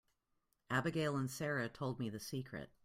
[0.71, 2.71] Abigail and Sara told me the secret.